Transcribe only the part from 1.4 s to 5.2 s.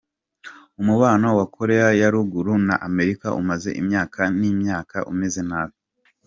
Koreya ya Ruguru na Amerika umaze imyaka n’imyaka